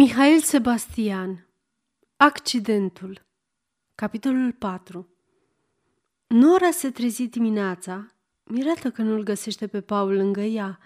Mihail 0.00 0.40
Sebastian 0.40 1.46
Accidentul 2.16 3.26
Capitolul 3.94 4.52
4 4.52 5.08
Nora 6.26 6.70
se 6.70 6.90
trezi 6.90 7.26
dimineața, 7.26 8.06
mirată 8.44 8.90
că 8.90 9.02
nu-l 9.02 9.22
găsește 9.22 9.66
pe 9.66 9.80
Paul 9.80 10.14
lângă 10.14 10.40
ea. 10.40 10.78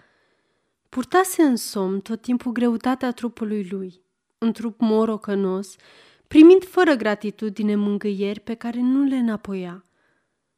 Purtase 0.89 1.41
în 1.41 1.55
somn 1.55 1.99
tot 1.99 2.21
timpul 2.21 2.51
greutatea 2.51 3.11
trupului 3.11 3.67
lui, 3.69 4.01
un 4.37 4.51
trup 4.51 4.79
morocănos, 4.79 5.75
primind 6.27 6.63
fără 6.63 6.93
gratitudine 6.93 7.75
mângâieri 7.75 8.39
pe 8.39 8.53
care 8.53 8.79
nu 8.79 9.03
le 9.03 9.15
înapoia. 9.15 9.85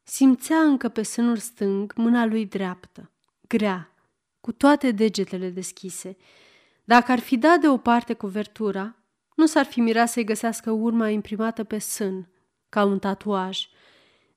Simțea 0.04 0.58
încă 0.58 0.89
pe 0.89 1.04
sânul 1.04 1.38
stâng 1.38 1.94
mâna 1.96 2.26
lui 2.26 2.46
dreaptă, 2.46 3.12
grea, 3.48 3.94
cu 4.39 4.52
toate 4.52 4.92
degetele 4.92 5.50
deschise, 5.50 6.18
dacă 6.88 7.12
ar 7.12 7.20
fi 7.20 7.38
dat 7.38 7.60
deoparte 7.60 8.14
cuvertura, 8.14 8.96
nu 9.36 9.46
s-ar 9.46 9.66
fi 9.66 9.80
mirat 9.80 10.10
să-i 10.10 10.24
găsească 10.24 10.72
urma 10.72 11.09
imprimată 11.09 11.64
pe 11.64 11.78
sân, 11.78 12.30
ca 12.70 12.84
un 12.84 13.00
tatuaj. 13.00 13.68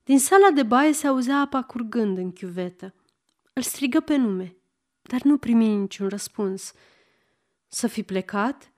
Din 0.03 0.19
sala 0.19 0.49
de 0.53 0.63
baie 0.63 0.91
se 0.91 1.07
auzea 1.07 1.39
apa 1.39 1.61
curgând 1.61 2.17
în 2.17 2.31
chiuvetă. 2.31 2.93
Îl 3.53 3.61
strigă 3.61 3.99
pe 3.99 4.15
nume, 4.15 4.55
dar 5.01 5.21
nu 5.21 5.37
primi 5.37 5.75
niciun 5.75 6.07
răspuns. 6.07 6.73
Să 7.67 7.87
fi 7.87 8.03
plecat? 8.03 8.71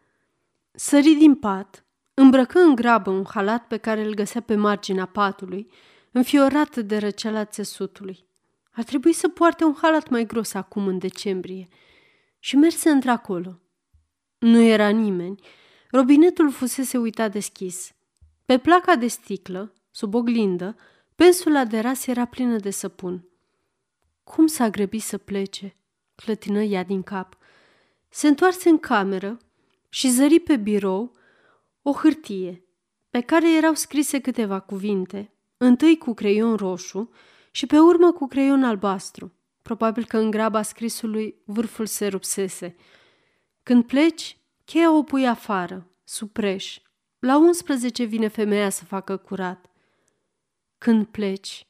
Sări 0.72 1.14
din 1.14 1.36
pat, 1.36 1.86
îmbrăcă 2.14 2.59
în 2.59 2.76
grabă 2.76 3.09
un 3.09 3.26
halat 3.30 3.67
pe 3.67 3.78
care 3.78 4.03
îl 4.03 4.14
găsea 4.14 4.42
pe 4.42 4.55
marginea 4.55 5.05
patului, 5.05 5.72
înfiorat 6.12 6.76
de 6.76 6.98
răceala 6.98 7.45
țesutului. 7.45 8.26
Ar 8.72 8.84
trebui 8.84 9.14
să 9.14 9.28
poarte 9.28 9.64
un 9.64 9.76
halat 9.81 10.09
mai 10.09 10.26
gros 10.26 10.53
acum 10.53 10.88
în 10.88 10.98
decembrie. 10.98 11.67
Și 12.40 12.55
merse 12.55 12.90
într-acolo, 12.90 13.58
nu 14.43 14.61
era 14.61 14.89
nimeni. 14.89 15.39
Robinetul 15.91 16.52
fusese 16.52 16.97
uitat 16.97 17.31
deschis. 17.31 17.91
Pe 18.45 18.57
placa 18.57 18.95
de 18.95 19.07
sticlă, 19.07 19.73
sub 19.91 20.13
oglindă, 20.13 20.75
pensula 21.16 21.66
de 21.66 21.80
ras 21.80 22.08
era 22.08 22.25
plină 22.25 22.58
de 22.58 22.69
săpun. 22.69 23.27
Cum 24.23 24.47
s-a 24.47 24.69
grăbit 24.69 25.02
să 25.02 25.17
plece? 25.17 25.75
clătină 26.16 26.61
ea 26.61 26.83
din 26.83 27.03
cap. 27.03 27.38
Se 28.09 28.27
întoarse 28.27 28.69
în 28.69 28.77
cameră 28.77 29.38
și 29.89 30.09
zări 30.09 30.39
pe 30.39 30.55
birou 30.55 31.13
o 31.81 31.91
hârtie 31.91 32.63
pe 33.09 33.22
care 33.22 33.55
erau 33.55 33.73
scrise 33.73 34.19
câteva 34.19 34.59
cuvinte, 34.59 35.33
întâi 35.57 35.97
cu 35.97 36.13
creion 36.13 36.55
roșu 36.55 37.09
și 37.52 37.66
pe 37.66 37.80
urmă 37.80 38.11
cu 38.11 38.28
creion 38.28 38.63
albastru. 38.63 39.33
Probabil 39.61 40.05
că 40.05 40.17
în 40.17 40.31
graba 40.31 40.61
scrisului 40.61 41.35
vârful 41.45 41.85
se 41.85 42.07
rupsese– 42.07 42.75
când 43.64 43.86
pleci, 43.86 44.38
cheia 44.66 44.92
o 44.92 45.03
pui 45.03 45.28
afară, 45.28 45.88
sub 46.03 46.30
preș. 46.30 46.80
La 47.19 47.38
11 47.38 48.03
vine 48.03 48.28
femeia 48.28 48.69
să 48.69 48.86
facă 48.86 49.17
curat. 49.17 49.69
Când 50.78 51.06
pleci, 51.06 51.67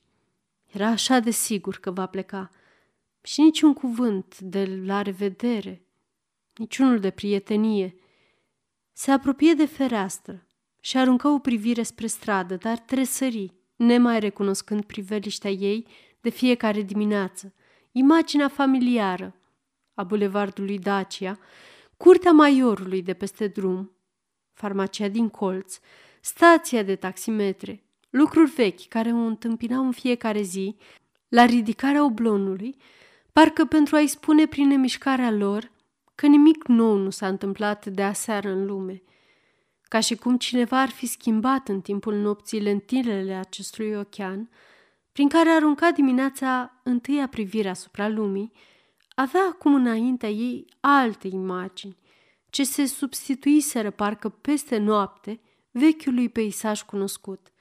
era 0.71 0.88
așa 0.88 1.19
de 1.19 1.31
sigur 1.31 1.77
că 1.77 1.91
va 1.91 2.05
pleca. 2.05 2.49
Și 3.21 3.41
niciun 3.41 3.73
cuvânt 3.73 4.39
de 4.39 4.81
la 4.86 5.02
revedere, 5.02 5.88
niciunul 6.55 6.99
de 6.99 7.09
prietenie. 7.09 7.95
Se 8.94 9.11
apropie 9.11 9.53
de 9.53 9.66
fereastră 9.66 10.47
și 10.80 10.97
aruncă 10.97 11.27
o 11.27 11.39
privire 11.39 11.83
spre 11.83 12.08
stradă, 12.08 12.55
dar 12.55 12.77
tresări, 12.77 13.53
nemai 13.75 14.19
recunoscând 14.19 14.83
priveliștea 14.83 15.52
ei 15.52 15.88
de 16.21 16.30
fiecare 16.30 16.81
dimineață, 16.81 17.53
imaginea 17.91 18.47
familiară 18.47 19.36
a 19.94 20.03
bulevardului 20.03 20.80
Dacia, 20.80 21.39
curtea 22.03 22.31
maiorului 22.31 23.01
de 23.01 23.13
peste 23.13 23.47
drum, 23.47 23.91
farmacia 24.53 25.07
din 25.07 25.29
colț, 25.29 25.79
stația 26.21 26.83
de 26.83 26.95
taximetre, 26.95 27.83
lucruri 28.09 28.51
vechi 28.51 28.87
care 28.87 29.11
o 29.11 29.17
întâmpinau 29.17 29.85
în 29.85 29.91
fiecare 29.91 30.41
zi, 30.41 30.75
la 31.27 31.45
ridicarea 31.45 32.03
oblonului, 32.03 32.75
parcă 33.33 33.65
pentru 33.65 33.95
a-i 33.95 34.08
spune 34.08 34.45
prin 34.45 34.67
nemișcarea 34.67 35.31
lor 35.31 35.71
că 36.15 36.27
nimic 36.27 36.67
nou 36.67 36.95
nu 36.95 37.09
s-a 37.09 37.27
întâmplat 37.27 37.86
de 37.86 38.03
aseară 38.03 38.49
în 38.49 38.65
lume, 38.65 39.02
ca 39.81 39.99
și 39.99 40.15
cum 40.15 40.37
cineva 40.37 40.81
ar 40.81 40.89
fi 40.89 41.05
schimbat 41.05 41.67
în 41.67 41.81
timpul 41.81 42.15
nopții 42.15 42.61
lentilele 42.61 43.33
acestui 43.33 43.93
ocean, 43.93 44.49
prin 45.11 45.30
care 45.30 45.49
arunca 45.49 45.92
dimineața 45.92 46.80
întâia 46.83 47.27
privire 47.27 47.69
asupra 47.69 48.08
lumii, 48.08 48.52
avea 49.15 49.45
acum 49.51 49.75
înaintea 49.75 50.29
ei 50.29 50.65
alte 50.79 51.27
imagini, 51.27 51.97
ce 52.49 52.63
se 52.63 52.85
substituiseră 52.85 53.91
parcă 53.91 54.29
peste 54.29 54.77
noapte 54.77 55.39
vechiului 55.71 56.29
peisaj 56.29 56.81
cunoscut. 56.81 57.51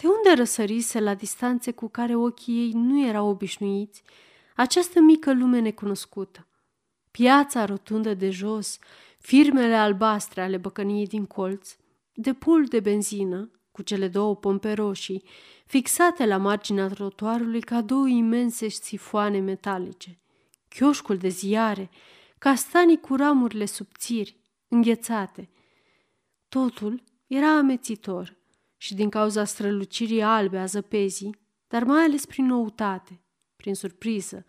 De 0.00 0.06
unde 0.06 0.32
răsărise 0.34 1.00
la 1.00 1.14
distanțe 1.14 1.70
cu 1.72 1.88
care 1.88 2.14
ochii 2.14 2.58
ei 2.58 2.72
nu 2.72 3.06
erau 3.06 3.28
obișnuiți 3.28 4.02
această 4.56 5.00
mică 5.00 5.34
lume 5.34 5.58
necunoscută? 5.58 6.46
Piața 7.10 7.64
rotundă 7.64 8.14
de 8.14 8.30
jos, 8.30 8.78
firmele 9.18 9.74
albastre 9.74 10.40
ale 10.40 10.56
băcăniei 10.56 11.06
din 11.06 11.26
colț, 11.26 11.76
de 12.12 12.32
pul 12.32 12.64
de 12.64 12.80
benzină, 12.80 13.50
cu 13.72 13.82
cele 13.82 14.08
două 14.08 14.36
pompe 14.36 14.72
roșii, 14.72 15.22
fixate 15.66 16.26
la 16.26 16.36
marginea 16.36 16.88
trotuarului 16.88 17.60
ca 17.60 17.80
două 17.80 18.08
imense 18.08 18.68
sifoane 18.68 19.38
metalice– 19.38 20.18
chioșcul 20.76 21.16
de 21.16 21.28
ziare, 21.28 21.90
castanii 22.38 23.00
cu 23.00 23.14
ramurile 23.14 23.64
subțiri, 23.64 24.36
înghețate. 24.68 25.48
Totul 26.48 27.02
era 27.26 27.56
amețitor 27.56 28.36
și 28.76 28.94
din 28.94 29.08
cauza 29.08 29.44
strălucirii 29.44 30.22
albe 30.22 30.58
a 30.58 30.64
zăpezii, 30.64 31.38
dar 31.68 31.84
mai 31.84 32.02
ales 32.04 32.26
prin 32.26 32.46
noutate, 32.46 33.20
prin 33.56 33.74
surpriză, 33.74 34.44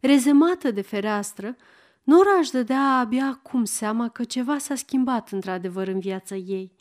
rezemată 0.00 0.70
de 0.70 0.80
fereastră, 0.80 1.56
Nora 2.02 2.38
își 2.38 2.50
dădea 2.50 2.98
abia 2.98 3.26
acum 3.26 3.64
seama 3.64 4.08
că 4.08 4.24
ceva 4.24 4.58
s-a 4.58 4.74
schimbat 4.74 5.30
într-adevăr 5.30 5.88
în 5.88 6.00
viața 6.00 6.34
ei. 6.34 6.72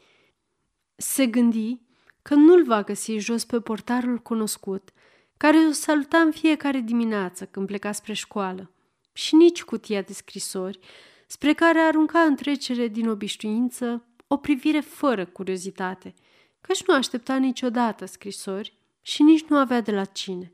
Se 0.95 1.25
gândi 1.27 1.81
că 2.21 2.33
nu-l 2.33 2.63
va 2.63 2.83
găsi 2.83 3.17
jos 3.17 3.45
pe 3.45 3.59
portarul 3.59 4.17
cunoscut, 4.17 4.89
care 5.37 5.57
o 5.57 5.71
saluta 5.71 6.17
în 6.17 6.31
fiecare 6.31 6.79
dimineață 6.79 7.45
când 7.45 7.67
pleca 7.67 7.91
spre 7.91 8.13
școală 8.13 8.73
și 9.13 9.35
nici 9.35 9.63
cutia 9.63 10.01
de 10.01 10.13
scrisori, 10.13 10.79
spre 11.27 11.53
care 11.53 11.79
arunca 11.79 12.19
în 12.19 12.35
trecere 12.35 12.87
din 12.87 13.09
obișnuință 13.09 14.05
o 14.27 14.37
privire 14.37 14.79
fără 14.79 15.25
curiozitate, 15.25 16.13
căci 16.61 16.83
nu 16.85 16.93
aștepta 16.93 17.35
niciodată 17.37 18.05
scrisori 18.05 18.77
și 19.01 19.23
nici 19.23 19.43
nu 19.43 19.57
avea 19.57 19.81
de 19.81 19.91
la 19.91 20.05
cine. 20.05 20.53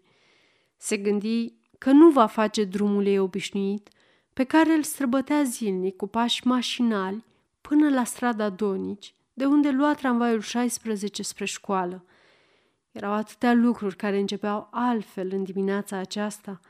Se 0.78 0.98
gândi 0.98 1.54
că 1.78 1.92
nu 1.92 2.10
va 2.10 2.26
face 2.26 2.64
drumul 2.64 3.06
ei 3.06 3.20
obișnuit, 3.20 3.90
pe 4.34 4.44
care 4.44 4.74
îl 4.74 4.84
străbătea 4.84 5.44
zilnic 5.44 5.96
cu 5.96 6.08
pași 6.08 6.48
mașinali 6.48 7.24
până 7.62 7.90
la 7.90 8.04
strada 8.04 8.50
Donici, 8.50 9.14
de 9.34 9.46
unde 9.46 9.70
lua 9.70 9.94
tramvaiul 9.94 10.42
16 10.42 11.24
spre 11.24 11.46
școală. 11.46 12.06
Erau 12.92 13.12
atâtea 13.12 13.54
lucruri 13.54 13.96
care 13.96 14.20
începeau 14.20 14.68
altfel 14.72 15.30
în 15.32 15.44
dimineața 15.44 15.98
aceasta– 15.98 16.60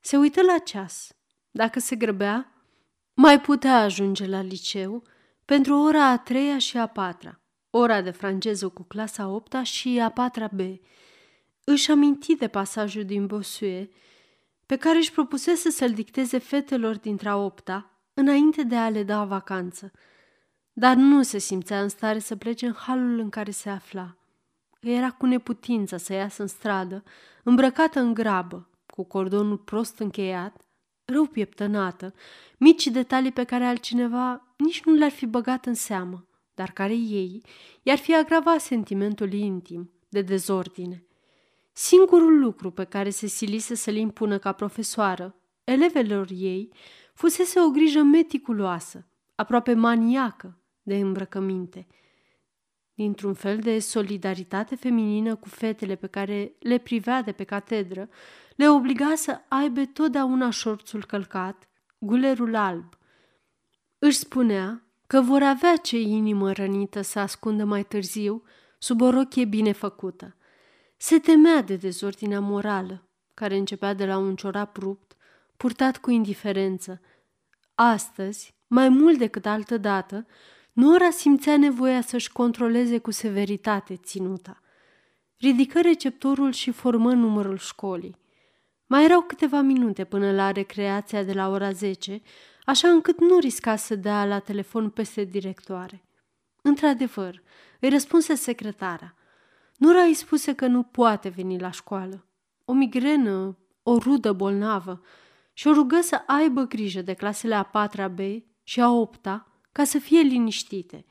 se 0.00 0.16
uită 0.16 0.42
la 0.42 0.58
ceas. 0.58 1.12
Dacă 1.50 1.80
se 1.80 1.96
grăbea, 1.96 2.52
mai 3.14 3.40
putea 3.40 3.80
ajunge 3.80 4.26
la 4.26 4.40
liceu 4.40 5.02
pentru 5.44 5.74
ora 5.74 6.04
a 6.04 6.18
treia 6.18 6.58
și 6.58 6.76
a 6.76 6.86
patra, 6.86 7.40
ora 7.70 8.00
de 8.00 8.10
franceză 8.10 8.68
cu 8.68 8.82
clasa 8.82 9.22
a 9.22 9.28
opta 9.28 9.62
și 9.62 10.00
a 10.00 10.10
patra 10.10 10.48
B. 10.52 10.60
Își 11.64 11.90
aminti 11.90 12.36
de 12.36 12.48
pasajul 12.48 13.04
din 13.04 13.26
Bossuet, 13.26 13.92
pe 14.66 14.76
care 14.76 14.96
își 14.98 15.12
propusese 15.12 15.70
să-l 15.70 15.92
dicteze 15.92 16.38
fetelor 16.38 16.98
dintre 16.98 17.28
a 17.28 17.36
opta, 17.36 17.90
înainte 18.14 18.62
de 18.62 18.76
a 18.76 18.88
le 18.88 19.02
da 19.02 19.24
vacanță. 19.24 19.92
Dar 20.72 20.96
nu 20.96 21.22
se 21.22 21.38
simțea 21.38 21.82
în 21.82 21.88
stare 21.88 22.18
să 22.18 22.36
plece 22.36 22.66
în 22.66 22.72
halul 22.72 23.18
în 23.18 23.28
care 23.28 23.50
se 23.50 23.70
afla. 23.70 24.16
Era 24.80 25.10
cu 25.10 25.26
neputință 25.26 25.96
să 25.96 26.12
iasă 26.12 26.42
în 26.42 26.48
stradă, 26.48 27.04
îmbrăcată 27.42 28.00
în 28.00 28.14
grabă, 28.14 28.69
cu 28.90 29.04
cordonul 29.04 29.58
prost 29.58 29.98
încheiat, 29.98 30.62
rău 31.04 31.26
pieptănată, 31.26 32.14
mici 32.58 32.86
detalii 32.86 33.32
pe 33.32 33.44
care 33.44 33.64
altcineva 33.64 34.54
nici 34.56 34.82
nu 34.84 34.92
le-ar 34.92 35.10
fi 35.10 35.26
băgat 35.26 35.66
în 35.66 35.74
seamă, 35.74 36.28
dar 36.54 36.70
care 36.70 36.94
ei 36.94 37.42
i-ar 37.82 37.98
fi 37.98 38.14
agravat 38.14 38.60
sentimentul 38.60 39.32
intim 39.32 39.90
de 40.08 40.22
dezordine. 40.22 41.04
Singurul 41.72 42.38
lucru 42.38 42.70
pe 42.70 42.84
care 42.84 43.10
se 43.10 43.26
silise 43.26 43.74
să-l 43.74 43.96
impună 43.96 44.38
ca 44.38 44.52
profesoară 44.52 45.40
elevelor 45.64 46.28
ei 46.30 46.72
fusese 47.14 47.60
o 47.60 47.70
grijă 47.70 48.02
meticuloasă, 48.02 49.06
aproape 49.34 49.74
maniacă 49.74 50.58
de 50.82 50.96
îmbrăcăminte. 50.96 51.86
Dintr-un 52.94 53.34
fel 53.34 53.58
de 53.58 53.78
solidaritate 53.78 54.74
feminină 54.74 55.36
cu 55.36 55.48
fetele 55.48 55.94
pe 55.94 56.06
care 56.06 56.52
le 56.58 56.78
privea 56.78 57.22
de 57.22 57.32
pe 57.32 57.44
catedră, 57.44 58.08
le 58.60 58.68
obliga 58.68 59.14
să 59.14 59.40
aibă 59.48 59.84
totdeauna 59.84 60.50
șorțul 60.50 61.04
călcat, 61.04 61.68
gulerul 61.98 62.54
alb. 62.54 62.98
Își 63.98 64.16
spunea 64.16 64.82
că 65.06 65.20
vor 65.20 65.42
avea 65.42 65.76
ce 65.76 66.00
inimă 66.00 66.52
rănită 66.52 67.00
să 67.00 67.18
ascundă 67.18 67.64
mai 67.64 67.84
târziu 67.84 68.42
sub 68.78 69.00
o 69.00 69.10
rochie 69.10 69.44
bine 69.44 69.72
făcută. 69.72 70.36
Se 70.96 71.18
temea 71.18 71.62
de 71.62 71.76
dezordinea 71.76 72.40
morală, 72.40 73.08
care 73.34 73.56
începea 73.56 73.94
de 73.94 74.06
la 74.06 74.18
un 74.18 74.36
ciorap 74.36 74.76
rupt, 74.76 75.16
purtat 75.56 75.96
cu 75.98 76.10
indiferență. 76.10 77.00
Astăzi, 77.74 78.54
mai 78.66 78.88
mult 78.88 79.18
decât 79.18 79.46
altă 79.46 79.76
dată, 79.76 80.26
Nora 80.72 81.10
simțea 81.10 81.56
nevoia 81.56 82.00
să-și 82.00 82.32
controleze 82.32 82.98
cu 82.98 83.10
severitate 83.10 83.96
ținuta. 83.96 84.60
Ridică 85.36 85.80
receptorul 85.80 86.52
și 86.52 86.70
formă 86.70 87.12
numărul 87.12 87.58
școlii. 87.58 88.18
Mai 88.90 89.04
erau 89.04 89.22
câteva 89.22 89.60
minute 89.60 90.04
până 90.04 90.32
la 90.32 90.52
recreația 90.52 91.22
de 91.22 91.32
la 91.32 91.48
ora 91.48 91.70
10, 91.70 92.22
așa 92.64 92.88
încât 92.88 93.20
nu 93.20 93.38
risca 93.38 93.76
să 93.76 93.94
dea 93.94 94.26
la 94.26 94.38
telefon 94.38 94.88
peste 94.88 95.24
directoare. 95.24 96.04
Într-adevăr, 96.62 97.42
îi 97.80 97.88
răspunse 97.88 98.34
secretara. 98.34 99.14
Nora 99.76 100.02
îi 100.02 100.14
spuse 100.14 100.54
că 100.54 100.66
nu 100.66 100.82
poate 100.82 101.28
veni 101.28 101.58
la 101.58 101.70
școală. 101.70 102.26
O 102.64 102.72
migrenă, 102.72 103.58
o 103.82 103.98
rudă 103.98 104.32
bolnavă 104.32 105.02
și 105.52 105.66
o 105.66 105.72
rugă 105.72 106.00
să 106.00 106.22
aibă 106.26 106.62
grijă 106.62 107.02
de 107.02 107.14
clasele 107.14 107.54
a 107.54 107.62
patra 107.62 108.08
B 108.08 108.18
și 108.62 108.80
a 108.80 108.90
opta 108.90 109.60
ca 109.72 109.84
să 109.84 109.98
fie 109.98 110.20
liniștite. 110.20 111.04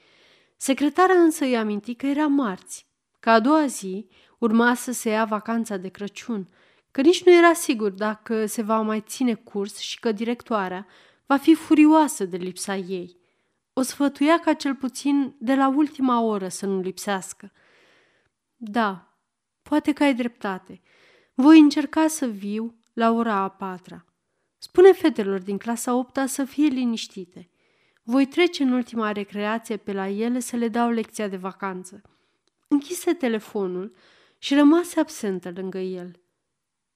Secretara 0.58 1.14
însă 1.14 1.44
îi 1.44 1.58
aminti 1.58 1.96
că 1.96 2.06
era 2.06 2.28
marți, 2.28 2.88
că 3.20 3.30
a 3.30 3.40
doua 3.40 3.66
zi 3.66 4.10
urma 4.38 4.74
să 4.74 4.92
se 4.92 5.10
ia 5.10 5.26
vacanța 5.26 5.78
de 5.78 5.88
Crăciun, 5.88 6.50
că 6.92 7.02
nici 7.02 7.24
nu 7.24 7.34
era 7.34 7.54
sigur 7.54 7.92
dacă 7.92 8.46
se 8.46 8.62
va 8.62 8.82
mai 8.82 9.04
ține 9.08 9.34
curs 9.34 9.78
și 9.78 10.00
că 10.00 10.12
directoarea 10.12 10.88
va 11.26 11.38
fi 11.38 11.56
furioasă 11.56 12.26
de 12.26 12.38
lipsa 12.38 12.76
ei. 12.76 13.18
O 13.74 13.82
sfătuia 13.82 14.40
ca 14.40 14.54
cel 14.54 14.76
puțin 14.76 15.36
de 15.40 15.56
la 15.56 15.68
ultima 15.68 16.22
oră 16.22 16.48
să 16.48 16.66
nu 16.66 16.80
lipsească. 16.80 17.52
Da, 18.56 19.18
poate 19.62 19.94
că 19.94 20.04
ai 20.04 20.14
dreptate. 20.14 20.82
Voi 21.34 21.60
încerca 21.60 22.08
să 22.08 22.26
viu 22.26 22.80
la 22.94 23.12
ora 23.12 23.36
a 23.36 23.50
patra. 23.50 24.06
Spune 24.58 24.92
fetelor 24.92 25.42
din 25.42 25.58
clasa 25.58 25.94
8 25.96 26.18
să 26.26 26.44
fie 26.44 26.68
liniștite. 26.68 27.50
Voi 28.04 28.26
trece 28.26 28.64
în 28.64 28.72
ultima 28.72 29.12
recreație 29.12 29.78
pe 29.78 29.94
la 29.94 30.08
ele 30.08 30.40
să 30.40 30.56
le 30.56 30.68
dau 30.68 30.90
lecția 30.90 31.28
de 31.28 31.38
vacanță. 31.38 32.02
Închise 32.68 33.14
telefonul 33.14 33.96
și 34.38 34.56
rămase 34.56 35.00
absentă 35.00 35.52
lângă 35.56 35.78
el. 35.78 36.20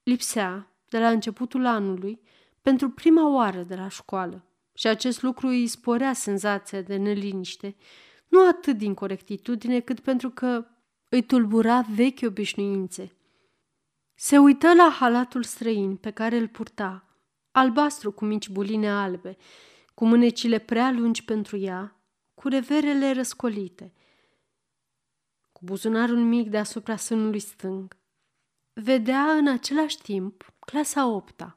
Lipsea, 0.04 0.68
de 0.88 0.98
la 0.98 1.10
începutul 1.10 1.66
anului, 1.66 2.20
pentru 2.62 2.90
prima 2.90 3.28
oară 3.34 3.62
de 3.62 3.74
la 3.74 3.88
școală 3.88 4.44
și 4.74 4.86
acest 4.86 5.22
lucru 5.22 5.46
îi 5.46 5.66
sporea 5.66 6.12
senzația 6.12 6.82
de 6.82 6.96
neliniște, 6.96 7.76
nu 8.28 8.48
atât 8.48 8.76
din 8.76 8.94
corectitudine, 8.94 9.80
cât 9.80 10.00
pentru 10.00 10.30
că 10.30 10.66
îi 11.08 11.22
tulbura 11.22 11.80
vechi 11.80 12.22
obișnuințe. 12.22 13.16
Se 14.14 14.38
uită 14.38 14.74
la 14.74 14.96
halatul 14.98 15.42
străin 15.42 15.96
pe 15.96 16.10
care 16.10 16.36
îl 16.36 16.48
purta, 16.48 17.18
albastru 17.50 18.12
cu 18.12 18.24
mici 18.24 18.48
buline 18.48 18.90
albe, 18.90 19.36
cu 19.94 20.06
mânecile 20.06 20.58
prea 20.58 20.90
lungi 20.90 21.24
pentru 21.24 21.56
ea, 21.56 21.96
cu 22.34 22.48
reverele 22.48 23.12
răscolite, 23.12 23.92
cu 25.52 25.60
buzunarul 25.64 26.18
mic 26.18 26.48
deasupra 26.50 26.96
sânului 26.96 27.38
stâng. 27.38 27.96
Vedea 28.76 29.22
în 29.22 29.48
același 29.48 29.98
timp 29.98 30.54
clasa 30.58 31.06
opta, 31.06 31.56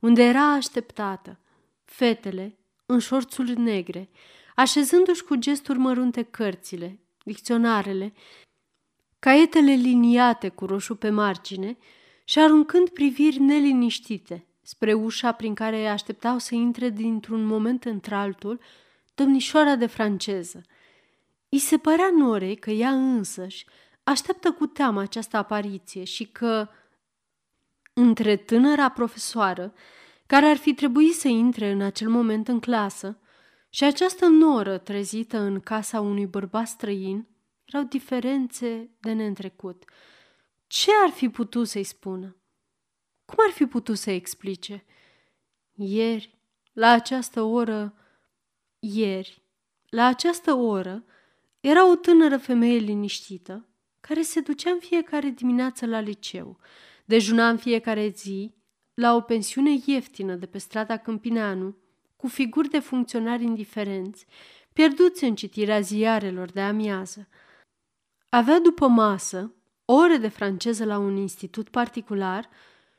unde 0.00 0.22
era 0.22 0.52
așteptată, 0.52 1.38
fetele, 1.84 2.58
în 2.86 2.98
șorțuri 2.98 3.58
negre, 3.58 4.08
așezându-și 4.54 5.24
cu 5.24 5.34
gesturi 5.34 5.78
mărunte 5.78 6.22
cărțile, 6.22 7.00
dicționarele, 7.24 8.12
caietele 9.18 9.72
liniate 9.72 10.48
cu 10.48 10.66
roșu 10.66 10.94
pe 10.94 11.10
margine 11.10 11.76
și 12.24 12.38
aruncând 12.38 12.88
priviri 12.88 13.38
neliniștite 13.38 14.46
spre 14.62 14.92
ușa 14.92 15.32
prin 15.32 15.54
care 15.54 15.86
așteptau 15.86 16.38
să 16.38 16.54
intre 16.54 16.88
dintr-un 16.88 17.44
moment 17.44 17.84
într-altul 17.84 18.60
domnișoara 19.14 19.76
de 19.76 19.86
franceză. 19.86 20.62
I 21.48 21.58
se 21.58 21.78
părea 21.78 22.10
Norei 22.16 22.56
că 22.56 22.70
ea 22.70 22.90
însăși 22.90 23.66
așteaptă 24.06 24.52
cu 24.52 24.66
teamă 24.66 25.00
această 25.00 25.36
apariție 25.36 26.04
și 26.04 26.24
că, 26.26 26.68
între 27.92 28.36
tânăra 28.36 28.88
profesoară, 28.88 29.72
care 30.26 30.46
ar 30.46 30.56
fi 30.56 30.74
trebuit 30.74 31.14
să 31.14 31.28
intre 31.28 31.70
în 31.70 31.80
acel 31.80 32.08
moment 32.08 32.48
în 32.48 32.60
clasă, 32.60 33.18
și 33.70 33.84
această 33.84 34.26
noră 34.26 34.78
trezită 34.78 35.38
în 35.38 35.60
casa 35.60 36.00
unui 36.00 36.26
bărbat 36.26 36.68
străin, 36.68 37.26
erau 37.64 37.82
diferențe 37.82 38.90
de 39.00 39.12
neîntrecut. 39.12 39.84
Ce 40.66 40.90
ar 41.04 41.10
fi 41.10 41.28
putut 41.28 41.68
să-i 41.68 41.84
spună? 41.84 42.36
Cum 43.24 43.36
ar 43.46 43.52
fi 43.52 43.66
putut 43.66 43.98
să 43.98 44.10
explice? 44.10 44.84
Ieri, 45.72 46.38
la 46.72 46.88
această 46.88 47.42
oră, 47.42 47.94
ieri, 48.78 49.42
la 49.88 50.04
această 50.04 50.54
oră, 50.54 51.04
era 51.60 51.90
o 51.90 51.96
tânără 51.96 52.38
femeie 52.38 52.78
liniștită, 52.78 53.68
care 54.08 54.22
se 54.22 54.40
ducea 54.40 54.70
în 54.70 54.78
fiecare 54.78 55.28
dimineață 55.28 55.86
la 55.86 56.00
liceu, 56.00 56.58
dejuna 57.04 57.48
în 57.48 57.56
fiecare 57.56 58.08
zi 58.08 58.54
la 58.94 59.14
o 59.14 59.20
pensiune 59.20 59.78
ieftină 59.84 60.34
de 60.34 60.46
pe 60.46 60.58
strada 60.58 60.96
Câmpineanu, 60.96 61.76
cu 62.16 62.28
figuri 62.28 62.68
de 62.68 62.78
funcționari 62.78 63.44
indiferenți, 63.44 64.26
pierduți 64.72 65.24
în 65.24 65.34
citirea 65.34 65.80
ziarelor 65.80 66.50
de 66.50 66.60
amiază. 66.60 67.28
Avea 68.28 68.58
după 68.60 68.88
masă 68.88 69.54
ore 69.84 70.16
de 70.16 70.28
franceză 70.28 70.84
la 70.84 70.98
un 70.98 71.16
institut 71.16 71.68
particular 71.68 72.48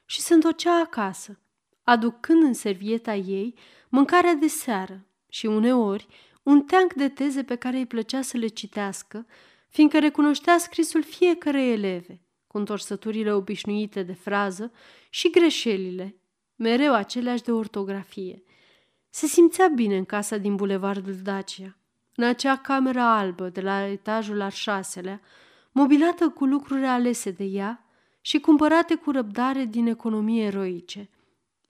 și 0.06 0.22
se 0.22 0.34
întorcea 0.34 0.80
acasă, 0.80 1.40
aducând 1.84 2.44
în 2.44 2.54
servieta 2.54 3.16
ei 3.16 3.54
mâncarea 3.90 4.34
de 4.34 4.48
seară 4.48 5.06
și 5.30 5.46
uneori 5.46 6.08
un 6.44 6.62
teanc 6.62 6.94
de 6.94 7.10
teze 7.10 7.44
pe 7.44 7.56
care 7.56 7.78
îi 7.78 7.86
plăcea 7.86 8.22
să 8.22 8.38
le 8.38 8.48
citească, 8.48 9.26
fiindcă 9.78 10.00
recunoștea 10.00 10.58
scrisul 10.58 11.04
fiecare 11.04 11.66
eleve, 11.66 12.22
cu 12.48 12.58
întorsăturile 12.58 13.34
obișnuite 13.34 14.04
de 14.04 14.14
frază 14.14 14.72
și 15.10 15.30
greșelile, 15.30 16.16
mereu 16.56 16.94
aceleași 16.94 17.44
de 17.44 17.52
ortografie. 17.52 18.44
Se 19.10 19.26
simțea 19.26 19.68
bine 19.68 19.98
în 19.98 20.06
casa 20.06 20.38
din 20.38 20.56
bulevardul 20.56 21.16
Dacia, 21.24 21.78
în 22.16 22.24
acea 22.24 22.58
cameră 22.58 23.00
albă 23.00 23.50
de 23.50 23.62
la 23.62 23.86
etajul 23.86 24.42
al 24.42 24.50
șaselea, 24.50 25.22
mobilată 25.72 26.30
cu 26.30 26.46
lucruri 26.46 26.86
alese 26.86 27.32
de 27.32 27.44
ea 27.44 27.86
și 28.22 28.40
cumpărate 28.40 28.96
cu 28.96 29.12
răbdare 29.12 29.66
din 29.66 29.88
economie 29.88 30.46
eroice. 30.46 31.10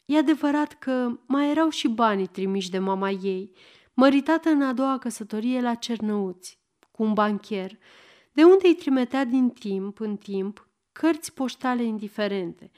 E 0.06 0.18
adevărat 0.18 0.74
că 0.74 1.20
mai 1.26 1.50
erau 1.50 1.70
și 1.70 1.88
banii 1.88 2.28
trimiși 2.28 2.70
de 2.70 2.80
mama 2.80 3.10
ei, 3.10 3.52
măritată 3.94 4.50
în 4.50 4.62
a 4.62 4.74
doua 4.74 4.98
căsătorie 4.98 5.62
la 5.62 5.74
Cernăuți, 5.74 6.60
cu 6.98 7.04
un 7.04 7.14
bancher, 7.14 7.78
de 8.32 8.44
unde 8.44 8.68
îi 8.68 8.76
trimitea 8.76 9.24
din 9.24 9.50
timp 9.50 10.00
în 10.00 10.18
timp 10.18 10.68
cărți 10.92 11.34
poștale 11.34 11.84
indiferente, 11.84 12.72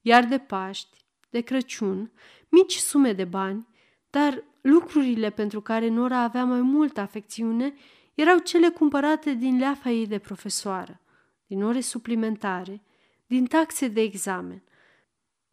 iar 0.00 0.24
de 0.24 0.38
Paști, 0.38 1.04
de 1.30 1.40
Crăciun, 1.40 2.12
mici 2.48 2.74
sume 2.74 3.12
de 3.12 3.24
bani, 3.24 3.68
dar 4.10 4.44
lucrurile 4.60 5.30
pentru 5.30 5.60
care 5.60 5.88
Nora 5.88 6.18
avea 6.18 6.44
mai 6.44 6.60
multă 6.60 7.00
afecțiune 7.00 7.74
erau 8.14 8.38
cele 8.38 8.68
cumpărate 8.68 9.32
din 9.32 9.58
leafa 9.58 9.90
ei 9.90 10.06
de 10.06 10.18
profesoară, 10.18 11.00
din 11.46 11.62
ore 11.62 11.80
suplimentare, 11.80 12.82
din 13.26 13.46
taxe 13.46 13.88
de 13.88 14.00
examen. 14.00 14.62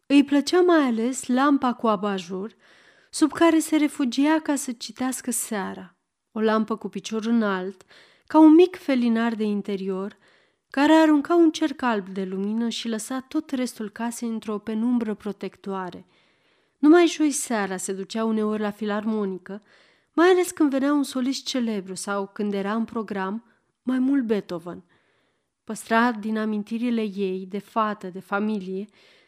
Îi 0.06 0.24
plăcea 0.24 0.60
mai 0.60 0.84
ales 0.84 1.26
lampa 1.26 1.72
cu 1.72 1.86
abajur, 1.86 2.54
sub 3.10 3.32
care 3.32 3.58
se 3.58 3.76
refugia 3.76 4.40
ca 4.40 4.54
să 4.54 4.72
citească 4.72 5.30
seara, 5.30 5.96
o 6.32 6.40
lampă 6.40 6.76
cu 6.76 6.88
picior 6.88 7.24
înalt, 7.24 7.84
ca 8.32 8.38
un 8.38 8.54
mic 8.54 8.76
felinar 8.76 9.34
de 9.34 9.44
interior, 9.44 10.16
care 10.70 10.92
arunca 10.92 11.34
un 11.34 11.50
cerc 11.50 11.82
alb 11.82 12.08
de 12.08 12.24
lumină 12.24 12.68
și 12.68 12.88
lăsa 12.88 13.20
tot 13.20 13.50
restul 13.50 13.90
casei 13.90 14.28
într-o 14.28 14.58
penumbră 14.58 15.14
protectoare. 15.14 16.06
Numai 16.78 17.06
joi 17.06 17.30
seara 17.30 17.76
se 17.76 17.92
ducea 17.92 18.24
uneori 18.24 18.60
la 18.60 18.70
filarmonică, 18.70 19.62
mai 20.12 20.28
ales 20.28 20.50
când 20.50 20.70
venea 20.70 20.92
un 20.92 21.02
solist 21.02 21.46
celebru 21.46 21.94
sau 21.94 22.26
când 22.26 22.54
era 22.54 22.74
în 22.74 22.84
program 22.84 23.44
mai 23.82 23.98
mult 23.98 24.24
Beethoven. 24.24 24.84
Păstra 25.64 26.12
din 26.12 26.38
amintirile 26.38 27.02
ei 27.02 27.46
de 27.48 27.58
fată, 27.58 28.06
de 28.06 28.20
familie, 28.20 28.84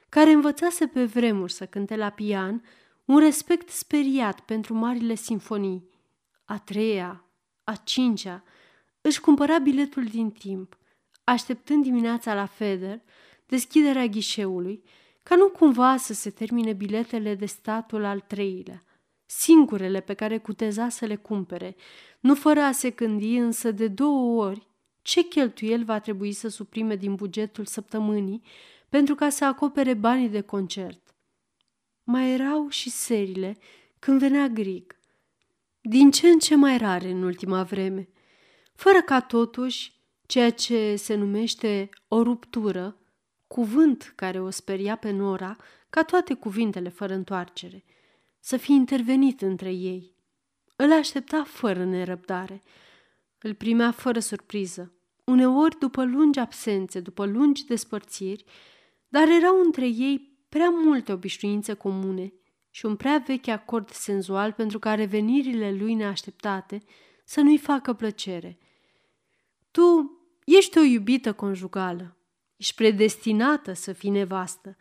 care 0.09 0.31
învățase 0.31 0.87
pe 0.87 1.05
vremuri 1.05 1.53
să 1.53 1.67
cânte 1.67 1.97
la 1.97 2.11
pian, 2.11 2.63
un 3.05 3.19
respect 3.19 3.69
speriat 3.69 4.41
pentru 4.41 4.75
marile 4.75 5.15
sinfonii. 5.15 5.89
A 6.45 6.59
treia, 6.59 7.25
a 7.65 7.75
cincea, 7.75 8.43
își 9.07 9.21
cumpăra 9.21 9.59
biletul 9.59 10.05
din 10.05 10.31
timp, 10.31 10.79
așteptând 11.25 11.83
dimineața 11.83 12.35
la 12.35 12.47
Feder 12.47 13.03
deschiderea 13.47 14.07
ghișeului, 14.07 14.83
ca 15.23 15.35
nu 15.37 15.49
cumva 15.49 15.97
să 15.97 16.13
se 16.13 16.31
termine 16.31 16.73
biletele 16.73 17.35
de 17.35 17.47
statul 17.47 18.05
al 18.05 18.21
treilea. 18.21 18.83
singurele 19.27 20.01
pe 20.01 20.15
care 20.15 20.39
cuteza 20.39 20.89
să 20.89 21.05
le 21.05 21.17
cumpere, 21.17 21.77
nu 22.21 22.35
fără 22.35 22.61
a 22.61 22.73
se 22.73 22.91
gândi 22.91 23.37
însă 23.37 23.71
de 23.71 23.89
două 23.89 24.45
ori 24.45 24.69
ce 25.03 25.23
cheltuiel 25.23 25.85
va 25.85 26.01
trebui 26.01 26.33
să 26.33 26.49
suprime 26.49 26.97
din 26.97 27.15
bugetul 27.15 27.65
săptămânii 27.65 28.43
pentru 28.89 29.15
ca 29.15 29.29
să 29.29 29.45
acopere 29.45 29.95
banii 29.95 30.29
de 30.29 30.41
concert. 30.41 31.15
Mai 32.03 32.33
erau 32.33 32.69
și 32.69 32.91
serile 32.91 33.57
când 33.99 34.19
venea 34.19 34.49
Grig, 34.49 34.97
din 35.81 36.11
ce 36.11 36.29
în 36.29 36.39
ce 36.39 36.55
mai 36.55 36.79
rare 36.79 37.11
în 37.11 37.23
ultima 37.23 37.63
vreme, 37.63 38.09
fără 38.75 39.03
ca 39.03 39.21
totuși 39.21 39.93
ceea 40.27 40.51
ce 40.51 40.97
se 40.97 41.15
numește 41.15 41.89
o 42.09 42.23
ruptură, 42.23 42.97
cuvânt 43.47 44.13
care 44.17 44.41
o 44.41 44.51
speria 44.51 44.97
pe 44.97 45.11
Nora, 45.11 45.57
ca 45.91 46.03
toate 46.03 46.35
cuvintele 46.35 46.89
fără 46.89 47.15
întoarcere, 47.15 47.85
să 48.41 48.57
fie 48.57 48.75
intervenit 48.75 49.43
între 49.43 49.73
ei. 49.73 50.15
Îl 50.77 50.93
aștepta 50.93 51.45
fără 51.45 51.85
nerăbdare. 51.85 52.63
Îl 53.39 53.55
primea 53.55 53.91
fără 53.91 54.19
surpriză, 54.19 54.93
uneori 55.25 55.79
după 55.79 56.05
lungi 56.05 56.39
absențe, 56.39 57.01
după 57.01 57.27
lungi 57.27 57.65
despărțiri, 57.65 58.45
dar 59.09 59.29
erau 59.29 59.61
între 59.65 59.87
ei 59.87 60.39
prea 60.49 60.69
multe 60.71 61.13
obișnuințe 61.13 61.75
comune 61.75 62.33
și 62.71 62.87
un 62.87 62.97
prea 62.97 63.23
vechi 63.27 63.49
acord 63.49 63.91
senzual 63.91 64.53
pentru 64.53 64.79
ca 64.79 64.95
revenirile 64.95 65.73
lui 65.73 65.95
neașteptate 65.95 66.83
să 67.25 67.41
nu-i 67.41 67.59
facă 67.59 67.93
plăcere. 67.93 68.59
Tu 69.75 70.19
ești 70.45 70.79
o 70.79 70.83
iubită 70.83 71.33
conjugală, 71.33 72.17
ești 72.57 72.75
predestinată 72.75 73.73
să 73.73 73.93
fii 73.93 74.11
nevastă, 74.11 74.77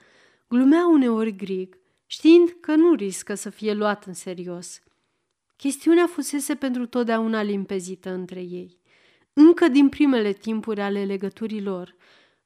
glumea 0.48 0.88
uneori 0.88 1.36
Grig, 1.36 1.80
știind 2.06 2.56
că 2.60 2.76
nu 2.76 2.94
riscă 2.94 3.34
să 3.34 3.50
fie 3.50 3.74
luat 3.74 4.06
în 4.06 4.14
serios. 4.14 4.82
Chestiunea 5.56 6.08
fusese 6.08 6.56
pentru 6.56 6.86
totdeauna 6.86 7.42
limpezită 7.42 8.10
între 8.10 8.42
ei. 8.42 8.80
Încă 9.34 9.68
din 9.68 9.90
primele 9.90 10.34
timpuri 10.34 10.82
ale 10.82 11.06
legăturii 11.06 11.62
lor, 11.62 11.96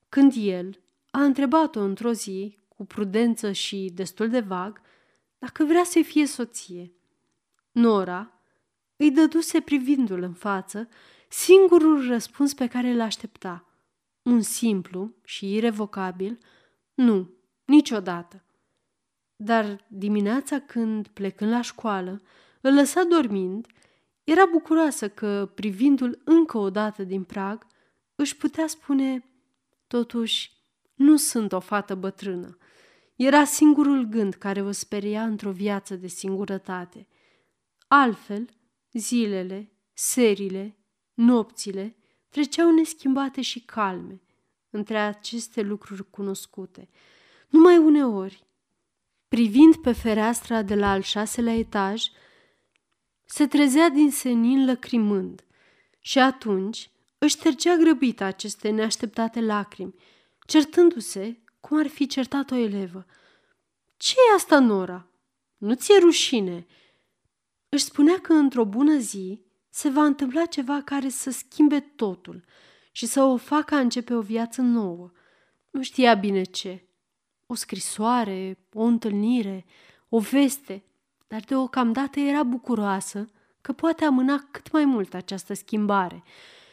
când 0.10 0.34
el 0.38 0.80
a 1.12 1.24
întrebat-o 1.24 1.80
într-o 1.80 2.12
zi, 2.12 2.58
cu 2.68 2.86
prudență 2.86 3.51
și 3.51 3.92
destul 3.94 4.30
de 4.30 4.39
vag, 4.39 4.82
dacă 5.38 5.63
vrea 5.63 5.84
să 5.84 6.01
fie 6.01 6.25
soție. 6.25 6.92
Nora 7.72 8.42
îi 8.96 9.12
dăduse 9.12 9.62
privindu-l 9.62 10.22
în 10.22 10.34
față 10.34 10.88
singurul 11.27 12.07
răspuns 12.07 12.53
pe 12.53 12.67
care 12.67 12.89
îl 12.89 13.01
aștepta. 13.01 13.65
Un 14.22 14.41
simplu 14.41 15.13
și 15.24 15.53
irevocabil, 15.53 16.38
nu, 16.93 17.29
niciodată. 17.65 18.43
Dar 19.36 19.86
dimineața 19.88 20.60
când, 20.60 21.07
plecând 21.07 21.51
la 21.51 21.62
școală, 21.62 22.22
îl 22.62 22.74
lăsa 22.74 23.03
dormind, 23.03 23.67
era 24.24 24.46
bucuroasă 24.46 25.10
că, 25.10 25.51
privindu-l 25.55 26.22
încă 26.24 26.57
o 26.57 26.69
dată 26.69 27.03
din 27.03 27.24
prag, 27.24 27.67
își 28.15 28.38
putea 28.38 28.67
spune, 28.67 29.25
totuși, 29.88 30.51
nu 30.93 31.15
sunt 31.15 31.51
o 31.51 31.60
fată 31.60 31.96
bătrână. 31.96 32.57
Era 33.15 33.43
singurul 33.43 34.03
gând 34.03 34.34
care 34.34 34.62
o 34.62 34.72
speria 34.72 35.24
într-o 35.24 35.51
viață 35.51 35.96
de 35.96 36.07
singurătate. 36.07 37.07
Altfel, 37.88 38.50
zilele, 38.91 39.72
serile, 39.93 40.77
nopțile 41.17 41.95
treceau 42.29 42.71
neschimbate 42.71 43.41
și 43.41 43.59
calme 43.59 44.21
între 44.69 44.97
aceste 44.97 45.62
lucruri 45.62 46.09
cunoscute. 46.09 46.89
Numai 47.50 47.77
uneori, 47.77 48.43
privind 49.27 49.75
pe 49.75 49.91
fereastra 49.91 50.62
de 50.62 50.75
la 50.75 50.91
al 50.91 51.01
șaselea 51.01 51.53
etaj, 51.53 52.03
se 53.25 53.47
trezea 53.47 53.89
din 53.89 54.12
senin 54.12 54.65
lăcrimând 54.65 55.45
și 56.00 56.19
atunci 56.19 56.89
își 57.17 57.36
ștergea 57.36 57.75
grăbită 57.75 58.24
aceste 58.24 58.69
neașteptate 58.69 59.41
lacrimi, 59.41 59.95
certându-se 60.45 61.39
cum 61.59 61.77
ar 61.77 61.88
fi 61.88 62.07
certat 62.07 62.51
o 62.51 62.55
elevă. 62.55 63.05
ce 63.97 64.13
e 64.31 64.36
asta, 64.36 64.59
Nora? 64.59 65.07
Nu 65.57 65.74
ți-e 65.74 66.00
rușine?" 66.00 66.65
Își 67.69 67.83
spunea 67.83 68.19
că 68.19 68.33
într-o 68.33 68.65
bună 68.65 68.97
zi 68.97 69.47
se 69.77 69.89
va 69.89 70.03
întâmpla 70.03 70.46
ceva 70.46 70.81
care 70.81 71.10
să 71.10 71.29
schimbe 71.29 71.79
totul 71.79 72.43
și 72.91 73.05
să 73.05 73.24
o 73.24 73.38
facă 73.38 73.75
a 73.75 73.79
începe 73.79 74.13
o 74.13 74.22
viață 74.22 74.62
nouă. 74.62 75.12
Nu 75.72 75.81
știa 75.81 76.13
bine 76.13 76.43
ce. 76.43 76.88
O 77.46 77.55
scrisoare, 77.55 78.57
o 78.74 78.81
întâlnire, 78.81 79.65
o 80.10 80.19
veste, 80.19 80.84
dar 81.27 81.39
deocamdată 81.39 82.19
era 82.19 82.43
bucuroasă 82.43 83.25
că 83.62 83.74
poate 83.74 84.05
amâna 84.05 84.48
cât 84.51 84.72
mai 84.72 84.86
mult 84.86 85.13
această 85.13 85.53
schimbare 85.53 86.24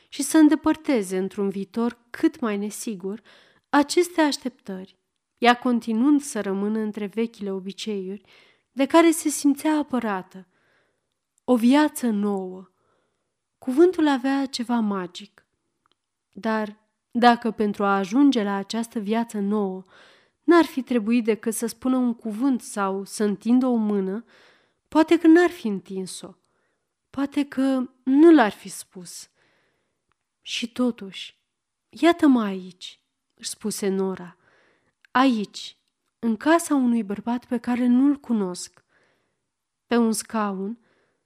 și 0.09 0.23
să 0.23 0.39
îndepărteze 0.39 1.19
într-un 1.19 1.49
viitor 1.49 1.99
cât 2.11 2.41
mai 2.41 2.57
nesigur 2.57 3.23
aceste 3.69 4.21
așteptări, 4.21 4.99
ea 5.39 5.59
continuând 5.59 6.21
să 6.21 6.41
rămână 6.41 6.79
între 6.79 7.07
vechile 7.07 7.51
obiceiuri 7.51 8.23
de 8.73 8.87
care 8.87 9.11
se 9.11 9.29
simțea 9.29 9.77
apărată. 9.77 10.47
O 11.45 11.57
viață 11.57 12.07
nouă. 12.07 12.69
Cuvântul 13.65 14.09
avea 14.09 14.47
ceva 14.47 14.81
magic. 14.81 15.47
Dar 16.33 16.77
dacă 17.11 17.51
pentru 17.51 17.85
a 17.85 17.97
ajunge 17.97 18.43
la 18.43 18.55
această 18.55 18.99
viață 18.99 19.39
nouă 19.39 19.85
n-ar 20.43 20.65
fi 20.65 20.83
trebuit 20.83 21.25
decât 21.25 21.55
să 21.55 21.67
spună 21.67 21.97
un 21.97 22.15
cuvânt 22.15 22.61
sau 22.61 23.05
să 23.05 23.25
întindă 23.25 23.67
o 23.67 23.75
mână, 23.75 24.25
poate 24.89 25.19
că 25.19 25.27
n-ar 25.27 25.51
fi 25.51 25.67
întins-o. 25.67 26.35
Poate 27.11 27.45
că 27.45 27.91
nu 28.03 28.33
l-ar 28.33 28.51
fi 28.51 28.69
spus. 28.69 29.31
Și 30.41 30.73
totuși, 30.73 31.39
iată-mă 31.89 32.43
aici, 32.43 33.01
își 33.35 33.49
spuse 33.49 33.89
Nora. 33.89 34.37
Aici, 35.11 35.77
în 36.19 36.37
casa 36.37 36.75
unui 36.75 37.03
bărbat 37.03 37.45
pe 37.45 37.59
care 37.59 37.87
nu-l 37.87 38.17
cunosc. 38.17 38.85
Pe 39.87 39.97
un 39.97 40.13
scaun 40.13 40.79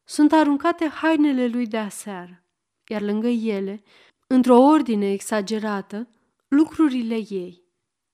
sunt 0.09 0.33
aruncate 0.33 0.89
hainele 0.89 1.47
lui 1.47 1.67
de 1.67 1.79
aseară, 1.79 2.43
iar 2.87 3.01
lângă 3.01 3.27
ele, 3.27 3.83
într-o 4.27 4.57
ordine 4.57 5.13
exagerată, 5.13 6.09
lucrurile 6.49 7.15
ei. 7.15 7.63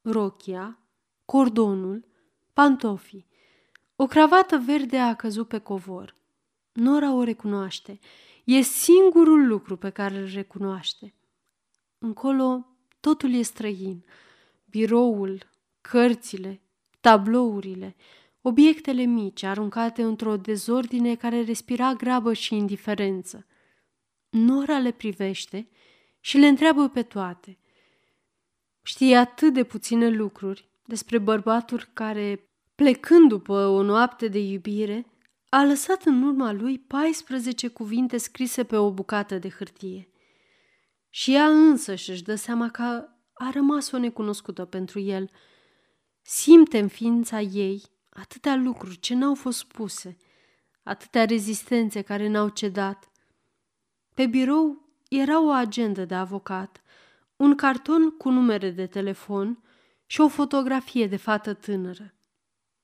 Rochia, 0.02 0.78
cordonul, 1.24 2.04
pantofii. 2.52 3.26
O 3.96 4.06
cravată 4.06 4.62
verde 4.66 4.98
a 4.98 5.14
căzut 5.14 5.48
pe 5.48 5.58
covor. 5.58 6.16
Nora 6.72 7.12
o 7.12 7.22
recunoaște. 7.22 7.98
E 8.44 8.60
singurul 8.60 9.46
lucru 9.46 9.76
pe 9.76 9.90
care 9.90 10.16
îl 10.16 10.28
recunoaște. 10.32 11.14
Încolo 11.98 12.66
totul 13.00 13.32
e 13.32 13.42
străin. 13.42 14.04
Biroul, 14.64 15.38
cărțile, 15.80 16.60
tablourile, 17.00 17.96
obiectele 18.46 19.02
mici 19.02 19.42
aruncate 19.42 20.02
într-o 20.02 20.36
dezordine 20.36 21.14
care 21.14 21.42
respira 21.42 21.92
grabă 21.92 22.32
și 22.32 22.54
indiferență. 22.54 23.46
Nora 24.30 24.78
le 24.78 24.90
privește 24.90 25.68
și 26.20 26.38
le 26.38 26.46
întreabă 26.46 26.88
pe 26.88 27.02
toate. 27.02 27.58
Știe 28.82 29.16
atât 29.16 29.52
de 29.52 29.64
puține 29.64 30.08
lucruri 30.08 30.68
despre 30.84 31.18
bărbatul 31.18 31.88
care, 31.92 32.48
plecând 32.74 33.28
după 33.28 33.66
o 33.66 33.82
noapte 33.82 34.28
de 34.28 34.38
iubire, 34.38 35.06
a 35.48 35.64
lăsat 35.64 36.04
în 36.04 36.22
urma 36.22 36.52
lui 36.52 36.78
14 36.78 37.68
cuvinte 37.68 38.16
scrise 38.16 38.64
pe 38.64 38.76
o 38.76 38.92
bucată 38.92 39.38
de 39.38 39.48
hârtie. 39.48 40.08
Și 41.10 41.34
ea 41.34 41.46
însă 41.46 41.92
își 41.92 42.22
dă 42.22 42.34
seama 42.34 42.70
că 42.70 43.08
a 43.34 43.50
rămas 43.52 43.90
o 43.90 43.98
necunoscută 43.98 44.64
pentru 44.64 45.00
el. 45.00 45.30
Simte 46.22 46.78
în 46.78 46.88
ființa 46.88 47.40
ei 47.40 47.92
atâtea 48.14 48.56
lucruri 48.56 48.98
ce 48.98 49.14
n-au 49.14 49.34
fost 49.34 49.58
spuse, 49.58 50.16
atâtea 50.82 51.24
rezistențe 51.24 52.02
care 52.02 52.28
n-au 52.28 52.48
cedat. 52.48 53.10
Pe 54.14 54.26
birou 54.26 54.88
era 55.08 55.40
o 55.40 55.50
agendă 55.50 56.04
de 56.04 56.14
avocat, 56.14 56.82
un 57.36 57.54
carton 57.54 58.10
cu 58.10 58.30
numere 58.30 58.70
de 58.70 58.86
telefon 58.86 59.62
și 60.06 60.20
o 60.20 60.28
fotografie 60.28 61.06
de 61.06 61.16
fată 61.16 61.54
tânără. 61.54 62.14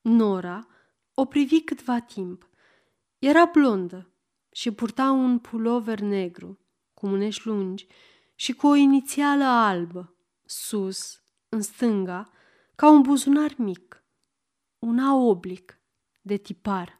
Nora 0.01 0.67
o 1.15 1.25
privi 1.25 1.61
câtva 1.61 1.99
timp. 1.99 2.49
Era 3.19 3.45
blondă 3.45 4.11
și 4.53 4.71
purta 4.71 5.11
un 5.11 5.39
pulover 5.39 6.01
negru, 6.01 6.59
cu 6.95 7.07
mânești 7.07 7.47
lungi 7.47 7.87
și 8.35 8.53
cu 8.53 8.67
o 8.67 8.75
inițială 8.75 9.45
albă, 9.45 10.15
sus, 10.45 11.23
în 11.49 11.61
stânga, 11.61 12.31
ca 12.75 12.91
un 12.91 13.03
buzunar 13.03 13.55
mic, 13.57 14.00
un 14.83 14.99
oblic 14.99 15.79
de 16.23 16.39
tipar. 16.39 17.00